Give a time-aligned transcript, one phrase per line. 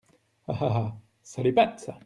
[0.47, 0.55] Ah!
[0.61, 0.95] ah!
[1.23, 1.99] ça l’épate, ça!…